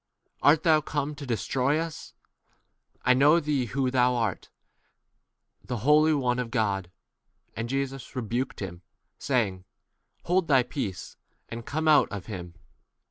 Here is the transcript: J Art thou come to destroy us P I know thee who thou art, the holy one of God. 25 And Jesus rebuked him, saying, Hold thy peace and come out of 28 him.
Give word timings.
J 0.01 0.31
Art 0.41 0.63
thou 0.63 0.81
come 0.81 1.13
to 1.13 1.27
destroy 1.27 1.77
us 1.77 2.15
P 2.15 2.99
I 3.05 3.13
know 3.13 3.39
thee 3.39 3.67
who 3.67 3.91
thou 3.91 4.15
art, 4.15 4.49
the 5.63 5.77
holy 5.85 6.15
one 6.15 6.39
of 6.39 6.49
God. 6.49 6.85
25 7.53 7.53
And 7.57 7.69
Jesus 7.69 8.15
rebuked 8.15 8.61
him, 8.63 8.81
saying, 9.19 9.63
Hold 10.23 10.47
thy 10.47 10.63
peace 10.63 11.17
and 11.49 11.67
come 11.67 11.87
out 11.87 12.11
of 12.11 12.25
28 12.25 12.39
him. 12.39 12.53